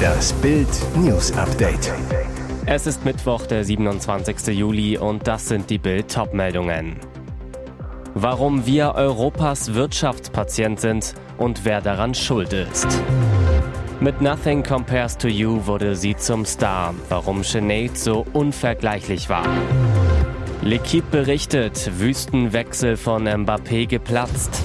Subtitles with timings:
[0.00, 1.92] Das Bild News Update.
[2.66, 4.48] Es ist Mittwoch, der 27.
[4.56, 6.96] Juli und das sind die Bild Topmeldungen.
[8.14, 12.86] Warum wir Europas Wirtschaftspatient sind und wer daran schuld ist.
[14.00, 19.46] Mit Nothing Compares to You wurde sie zum Star, warum Sinead so unvergleichlich war.
[20.62, 24.62] L'Equipe berichtet, Wüstenwechsel von Mbappé geplatzt.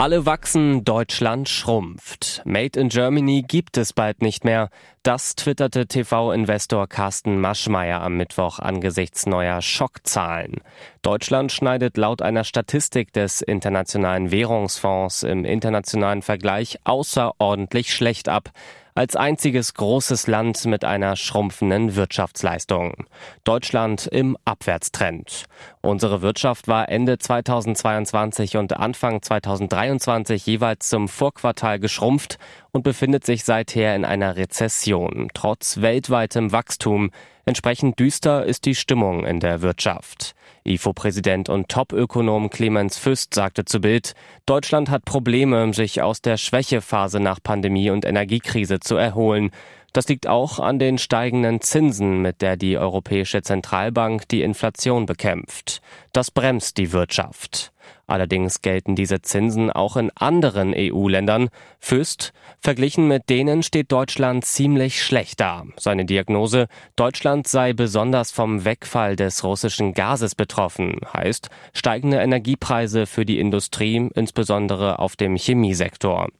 [0.00, 2.40] Alle wachsen, Deutschland schrumpft.
[2.46, 4.70] Made in Germany gibt es bald nicht mehr.
[5.02, 10.62] Das twitterte TV-Investor Carsten Maschmeyer am Mittwoch angesichts neuer Schockzahlen.
[11.02, 18.52] Deutschland schneidet laut einer Statistik des Internationalen Währungsfonds im internationalen Vergleich außerordentlich schlecht ab
[18.94, 23.04] als einziges großes Land mit einer schrumpfenden Wirtschaftsleistung.
[23.44, 25.44] Deutschland im Abwärtstrend.
[25.82, 32.38] Unsere Wirtschaft war Ende 2022 und Anfang 2023 jeweils zum Vorquartal geschrumpft
[32.72, 37.10] und befindet sich seither in einer Rezession, trotz weltweitem Wachstum.
[37.44, 40.34] Entsprechend düster ist die Stimmung in der Wirtschaft.
[40.64, 44.14] IFO-Präsident und Topökonom Clemens Füst sagte zu Bild,
[44.46, 49.50] Deutschland hat Probleme, sich aus der Schwächephase nach Pandemie und Energiekrise zu erholen.
[49.92, 55.80] Das liegt auch an den steigenden Zinsen, mit der die Europäische Zentralbank die Inflation bekämpft.
[56.12, 57.72] Das bremst die Wirtschaft.
[58.10, 61.48] Allerdings gelten diese Zinsen auch in anderen EU-Ländern.
[61.78, 65.62] Füst, verglichen mit denen steht Deutschland ziemlich schlecht da.
[65.78, 66.66] Seine Diagnose,
[66.96, 74.10] Deutschland sei besonders vom Wegfall des russischen Gases betroffen, heißt steigende Energiepreise für die Industrie,
[74.16, 76.30] insbesondere auf dem Chemiesektor.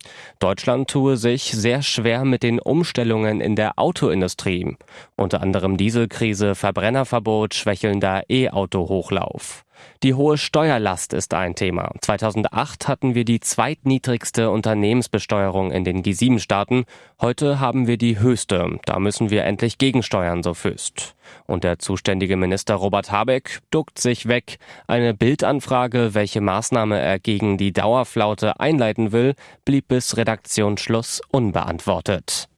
[0.41, 4.77] Deutschland tue sich sehr schwer mit den Umstellungen in der Autoindustrie.
[5.15, 9.65] Unter anderem Dieselkrise, Verbrennerverbot, schwächelnder E-Auto-Hochlauf.
[10.03, 11.91] Die hohe Steuerlast ist ein Thema.
[12.01, 16.85] 2008 hatten wir die zweitniedrigste Unternehmensbesteuerung in den G7-Staaten.
[17.21, 18.79] Heute haben wir die höchste.
[18.85, 21.15] Da müssen wir endlich gegensteuern, so Füst.
[21.47, 24.59] Und der zuständige Minister Robert Habeck duckt sich weg.
[24.87, 29.35] Eine Bildanfrage, welche Maßnahme er gegen die Dauerflaute einleiten will,
[29.65, 32.50] blieb bis Redaktionsschluss unbeantwortet.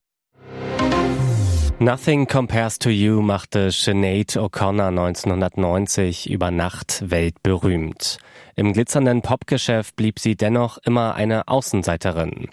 [1.83, 8.19] Nothing Compares to You machte Sinead O'Connor 1990 über Nacht weltberühmt.
[8.55, 12.51] Im glitzernden Popgeschäft blieb sie dennoch immer eine Außenseiterin.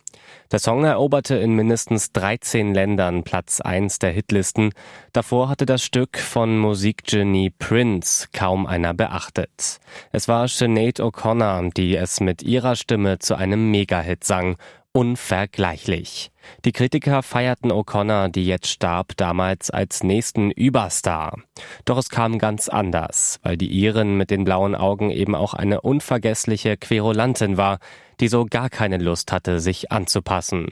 [0.52, 4.72] Der Song eroberte in mindestens 13 Ländern Platz 1 der Hitlisten.
[5.14, 9.78] Davor hatte das Stück von Musikgenie Prince kaum einer beachtet.
[10.12, 14.58] Es war Sinead O'Connor, die es mit ihrer Stimme zu einem Megahit sang
[14.92, 16.32] unvergleichlich.
[16.66, 21.38] Die Kritiker feierten O'Connor, die jetzt starb, damals als nächsten Überstar.
[21.86, 25.82] Doch es kam ganz anders, weil die Iren mit den blauen Augen eben auch eine
[25.82, 27.80] unvergessliche Querulantin war,
[28.20, 30.68] die so gar keine Lust hatte, sich anzupassen.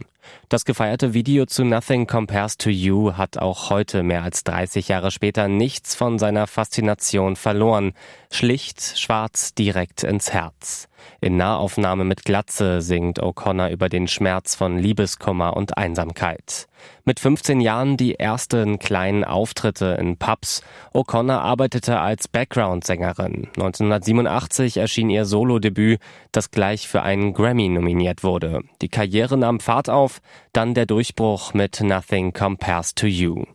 [0.49, 5.11] Das gefeierte Video zu Nothing Compares to You hat auch heute, mehr als 30 Jahre
[5.11, 7.93] später, nichts von seiner Faszination verloren.
[8.31, 10.87] Schlicht, schwarz, direkt ins Herz.
[11.21, 16.67] In Nahaufnahme mit Glatze singt O'Connor über den Schmerz von Liebeskummer und Einsamkeit.
[17.03, 20.61] Mit 15 Jahren die ersten kleinen Auftritte in Pubs.
[20.93, 23.47] O'Connor arbeitete als Background-Sängerin.
[23.55, 25.99] 1987 erschien ihr Solodebüt,
[26.31, 28.61] das gleich für einen Grammy nominiert wurde.
[28.81, 30.19] Die Karriere nahm Fahrt auf,
[30.53, 33.45] dann der Durchbruch mit Nothing Compares to You.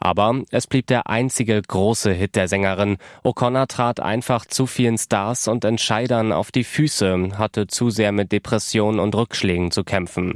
[0.00, 2.96] Aber es blieb der einzige große Hit der Sängerin.
[3.24, 8.32] O'Connor trat einfach zu vielen Stars und Entscheidern auf die Füße, hatte zu sehr mit
[8.32, 10.34] Depressionen und Rückschlägen zu kämpfen.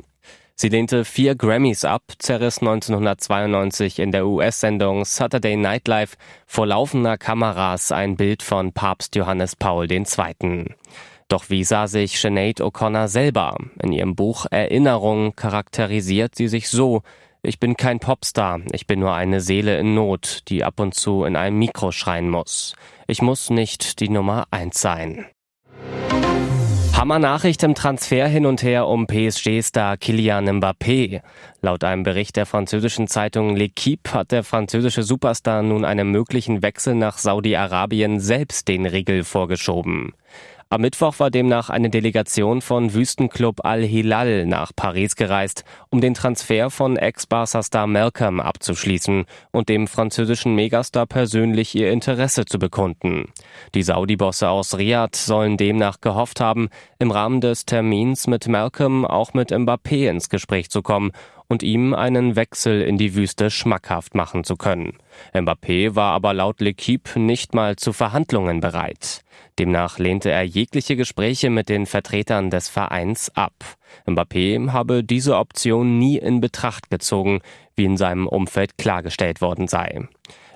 [0.59, 7.19] Sie lehnte vier Grammys ab, zerriss 1992 in der US-Sendung Saturday Night Live vor laufender
[7.19, 10.75] Kameras ein Bild von Papst Johannes Paul II.
[11.29, 13.59] Doch wie sah sich Sinead O'Connor selber?
[13.83, 17.03] In ihrem Buch Erinnerung charakterisiert sie sich so,
[17.43, 21.25] ich bin kein Popstar, ich bin nur eine Seele in Not, die ab und zu
[21.25, 22.75] in einem Mikro schreien muss.
[23.07, 25.27] Ich muss nicht die Nummer eins sein.
[27.07, 31.21] Hammer-Nachricht im Transfer hin und her um PSG-Star Kylian Mbappé.
[31.63, 36.97] Laut einem Bericht der französischen Zeitung L'Equipe hat der französische Superstar nun einem möglichen Wechsel
[36.97, 40.15] nach Saudi-Arabien selbst den Riegel vorgeschoben.
[40.69, 46.71] Am Mittwoch war demnach eine Delegation von Wüstenclub Al-Hilal nach Paris gereist, um den Transfer
[46.71, 53.33] von Ex-Barca-Star Malcolm abzuschließen und dem französischen Megastar persönlich ihr Interesse zu bekunden.
[53.77, 59.35] Die Saudi-Bosse aus Riyadh sollen demnach gehofft haben, im Rahmen des Termins mit Malcolm auch
[59.35, 61.13] mit Mbappé ins Gespräch zu kommen
[61.47, 64.99] und ihm einen Wechsel in die Wüste schmackhaft machen zu können.
[65.35, 69.23] Mbappé war aber laut L'Equipe nicht mal zu Verhandlungen bereit.
[69.59, 73.55] Demnach lehnte er jegliche Gespräche mit den Vertretern des Vereins ab.
[74.07, 77.41] Mbappé habe diese Option nie in Betracht gezogen,
[77.75, 80.09] wie in seinem Umfeld klargestellt worden sei.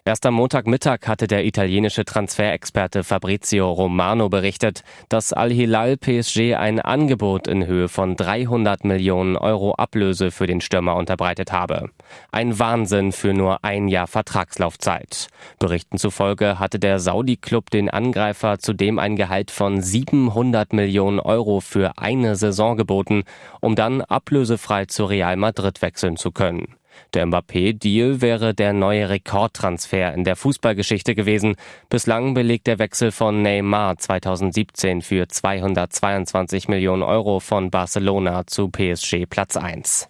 [0.05, 7.47] Erst am Montagmittag hatte der italienische Transferexperte Fabrizio Romano berichtet, dass Al-Hilal PSG ein Angebot
[7.47, 11.91] in Höhe von 300 Millionen Euro Ablöse für den Stürmer unterbreitet habe.
[12.33, 15.29] Ein Wahnsinn für nur ein Jahr Vertragslaufzeit.
[15.59, 21.99] Berichten zufolge hatte der Saudi-Club den Angreifer zudem ein Gehalt von 700 Millionen Euro für
[21.99, 23.25] eine Saison geboten,
[23.61, 26.80] um dann ablösefrei zu Real Madrid wechseln zu können.
[27.15, 31.57] Der Mbappé-Deal wäre der neue Rekordtransfer in der Fußballgeschichte gewesen.
[31.89, 39.27] Bislang belegt der Wechsel von Neymar 2017 für 222 Millionen Euro von Barcelona zu PSG
[39.29, 40.09] Platz 1.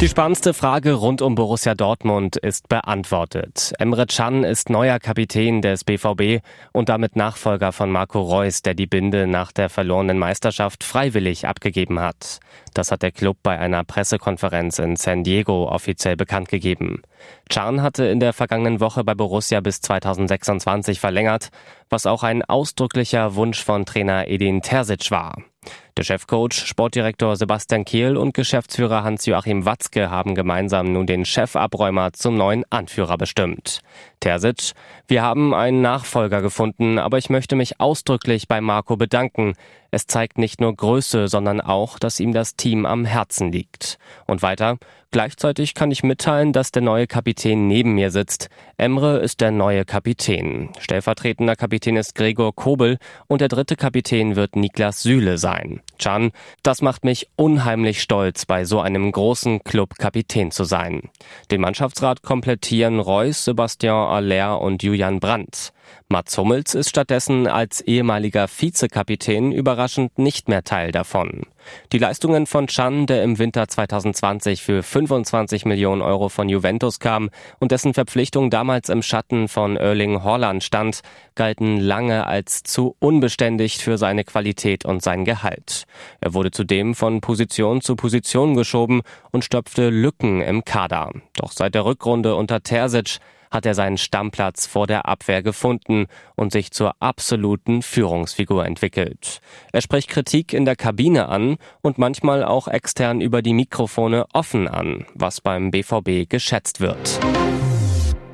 [0.00, 3.72] Die spannendste Frage rund um Borussia Dortmund ist beantwortet.
[3.80, 6.40] Emre Can ist neuer Kapitän des BVB
[6.72, 11.98] und damit Nachfolger von Marco Reus, der die Binde nach der verlorenen Meisterschaft freiwillig abgegeben
[11.98, 12.38] hat.
[12.74, 17.02] Das hat der Club bei einer Pressekonferenz in San Diego offiziell bekannt gegeben.
[17.48, 21.48] Can hatte in der vergangenen Woche bei Borussia bis 2026 verlängert,
[21.90, 25.42] was auch ein ausdrücklicher Wunsch von Trainer Edin Terzic war.
[25.96, 32.36] Der Chefcoach, Sportdirektor Sebastian Kehl und Geschäftsführer Hans-Joachim Watzke haben gemeinsam nun den Chefabräumer zum
[32.36, 33.80] neuen Anführer bestimmt.
[34.20, 34.74] Terzic,
[35.08, 39.54] wir haben einen Nachfolger gefunden, aber ich möchte mich ausdrücklich bei Marco bedanken.
[39.90, 43.98] Es zeigt nicht nur Größe, sondern auch, dass ihm das Team am Herzen liegt.
[44.26, 44.78] Und weiter,
[45.10, 48.50] Gleichzeitig kann ich mitteilen, dass der neue Kapitän neben mir sitzt.
[48.76, 50.68] Emre ist der neue Kapitän.
[50.78, 55.80] Stellvertretender Kapitän ist Gregor Kobel und der dritte Kapitän wird Niklas Süle sein.
[55.98, 56.32] Can,
[56.62, 61.08] das macht mich unheimlich stolz, bei so einem großen Club Kapitän zu sein.
[61.50, 65.72] Den Mannschaftsrat komplettieren Reus, Sebastian Aller und Julian Brandt.
[66.08, 71.42] Mats Hummels ist stattdessen als ehemaliger Vizekapitän überraschend nicht mehr Teil davon.
[71.92, 77.30] Die Leistungen von Chan, der im Winter 2020 für 25 Millionen Euro von Juventus kam
[77.58, 81.00] und dessen Verpflichtung damals im Schatten von Erling Haaland stand,
[81.34, 85.84] galten lange als zu unbeständig für seine Qualität und sein Gehalt.
[86.20, 91.12] Er wurde zudem von Position zu Position geschoben und stopfte Lücken im Kader.
[91.36, 93.18] Doch seit der Rückrunde unter Terzic
[93.50, 96.06] hat er seinen Stammplatz vor der Abwehr gefunden
[96.36, 99.40] und sich zur absoluten Führungsfigur entwickelt.
[99.72, 104.68] Er spricht Kritik in der Kabine an und manchmal auch extern über die Mikrofone offen
[104.68, 107.20] an, was beim BVB geschätzt wird.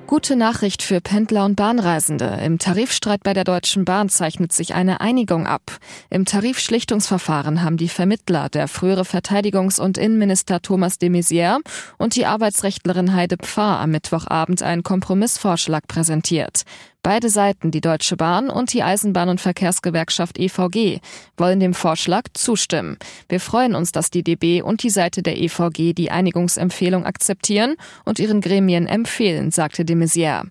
[0.07, 2.39] Gute Nachricht für Pendler und Bahnreisende.
[2.45, 5.79] Im Tarifstreit bei der Deutschen Bahn zeichnet sich eine Einigung ab.
[6.11, 11.59] Im Tarifschlichtungsverfahren haben die Vermittler, der frühere Verteidigungs- und Innenminister Thomas de Maizière
[11.97, 16.65] und die Arbeitsrechtlerin Heide Pfarr am Mittwochabend einen Kompromissvorschlag präsentiert.
[17.05, 21.01] Beide Seiten, die Deutsche Bahn und die Eisenbahn- und Verkehrsgewerkschaft EVG,
[21.37, 22.97] wollen dem Vorschlag zustimmen.
[23.29, 28.21] Wir freuen uns, dass die DB und die Seite der EVG die Einigungsempfehlung akzeptieren und
[28.21, 30.45] ihren Gremien empfehlen, sagte de Maizière.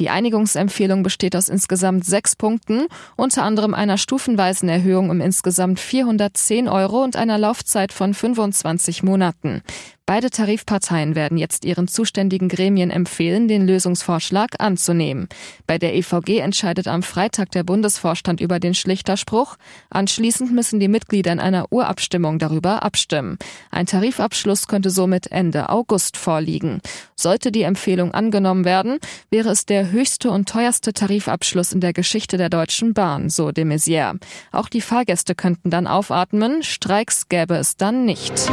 [0.00, 6.66] Die Einigungsempfehlung besteht aus insgesamt sechs Punkten, unter anderem einer stufenweisen Erhöhung um insgesamt 410
[6.66, 9.62] Euro und einer Laufzeit von 25 Monaten.
[10.10, 15.28] Beide Tarifparteien werden jetzt ihren zuständigen Gremien empfehlen, den Lösungsvorschlag anzunehmen.
[15.68, 19.54] Bei der EVG entscheidet am Freitag der Bundesvorstand über den Schlichterspruch.
[19.88, 23.38] Anschließend müssen die Mitglieder in einer Urabstimmung darüber abstimmen.
[23.70, 26.80] Ein Tarifabschluss könnte somit Ende August vorliegen.
[27.14, 28.98] Sollte die Empfehlung angenommen werden,
[29.30, 33.64] wäre es der höchste und teuerste Tarifabschluss in der Geschichte der Deutschen Bahn, so de
[33.64, 34.18] Maizière.
[34.50, 38.50] Auch die Fahrgäste könnten dann aufatmen, Streiks gäbe es dann nicht.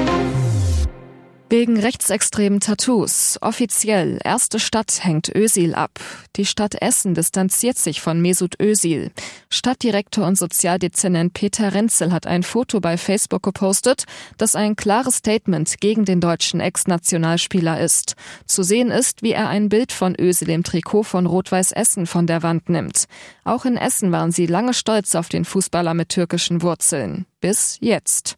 [1.50, 3.38] Wegen rechtsextremen Tattoos.
[3.40, 6.02] Offiziell, erste Stadt hängt Ösil ab.
[6.36, 9.12] Die Stadt Essen distanziert sich von Mesut Ösil.
[9.50, 14.04] Stadtdirektor und Sozialdezernent Peter Renzel hat ein Foto bei Facebook gepostet,
[14.38, 18.16] das ein klares Statement gegen den deutschen Ex-Nationalspieler ist.
[18.46, 22.28] Zu sehen ist, wie er ein Bild von Ösil im Trikot von Rot-Weiß Essen von
[22.28, 23.06] der Wand nimmt.
[23.46, 27.26] Auch in Essen waren sie lange stolz auf den Fußballer mit türkischen Wurzeln.
[27.40, 28.36] Bis jetzt.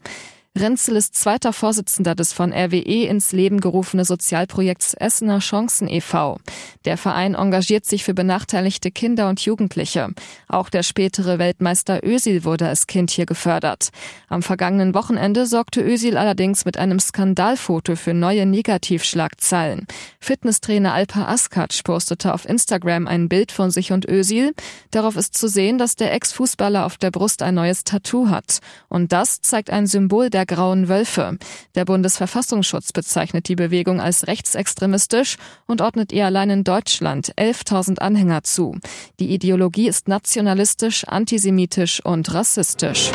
[0.57, 6.37] Renzel ist zweiter Vorsitzender des von RWE ins Leben gerufene Sozialprojekts Essener Chancen e.V.
[6.85, 10.09] Der Verein engagiert sich für benachteiligte Kinder und Jugendliche.
[10.47, 13.89] Auch der spätere Weltmeister Ösil wurde als Kind hier gefördert.
[14.27, 19.85] Am vergangenen Wochenende sorgte Ösil allerdings mit einem Skandalfoto für neue Negativschlagzeilen.
[20.19, 24.53] Fitnesstrainer Alpa Askac postete auf Instagram ein Bild von sich und Ösil.
[24.91, 28.59] Darauf ist zu sehen, dass der Ex-Fußballer auf der Brust ein neues Tattoo hat.
[28.89, 31.37] Und das zeigt ein Symbol der der Grauen Wölfe.
[31.75, 35.35] Der Bundesverfassungsschutz bezeichnet die Bewegung als rechtsextremistisch
[35.67, 38.77] und ordnet ihr allein in Deutschland 11.000 Anhänger zu.
[39.19, 43.11] Die Ideologie ist nationalistisch, antisemitisch und rassistisch.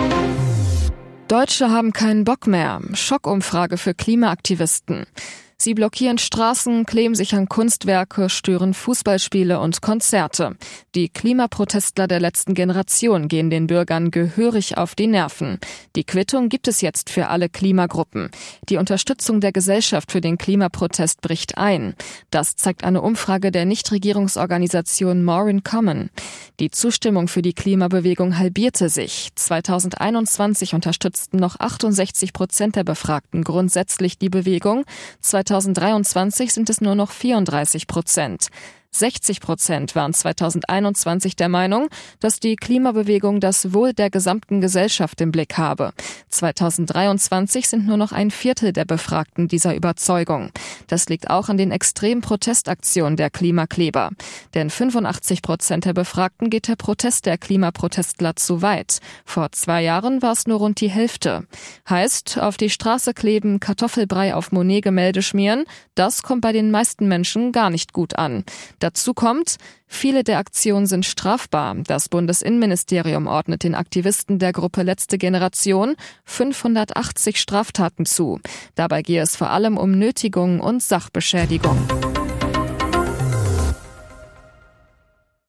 [1.29, 2.83] Deutsche haben keinen Bock mehr.
[2.93, 5.07] Schockumfrage für Klimaaktivisten.
[5.65, 10.59] Sie blockieren Straßen, kleben sich an Kunstwerke, stören Fußballspiele und Konzerte.
[10.95, 15.59] Die Klimaprotestler der letzten Generation gehen den Bürgern gehörig auf die Nerven.
[15.97, 18.29] Die Quittung gibt es jetzt für alle Klimagruppen.
[18.69, 21.95] Die Unterstützung der Gesellschaft für den Klimaprotest bricht ein.
[22.29, 26.11] Das zeigt eine Umfrage der Nichtregierungsorganisation Morin Common.
[26.61, 29.31] Die Zustimmung für die Klimabewegung halbierte sich.
[29.35, 34.85] 2021 unterstützten noch 68 Prozent der Befragten grundsätzlich die Bewegung.
[35.55, 38.49] 2023 sind es nur noch 34 Prozent.
[38.95, 41.89] 60 Prozent waren 2021 der Meinung,
[42.21, 45.93] dass die Klimabewegung das Wohl der gesamten Gesellschaft im Blick habe.
[46.29, 50.51] 2023 sind nur noch ein Viertel der Befragten dieser Überzeugung.
[50.87, 54.11] Das liegt auch an den extremen Protestaktionen der Klimakleber.
[54.55, 59.01] Denn 85 Prozent der Befragten geht der Protest der Klimaprotestler zu weit.
[59.25, 61.47] Vor zwei Jahren war es nur rund die Hälfte.
[61.89, 67.53] Heißt, auf die Straße kleben, Kartoffelbrei auf Monet-Gemälde schmieren, das kommt bei den meisten Menschen
[67.53, 68.45] gar nicht gut an.
[68.85, 71.75] Dazu kommt, viele der Aktionen sind strafbar.
[71.87, 75.95] Das Bundesinnenministerium ordnet den Aktivisten der Gruppe Letzte Generation
[76.27, 78.41] 580 Straftaten zu.
[78.75, 81.79] Dabei gehe es vor allem um Nötigung und Sachbeschädigung.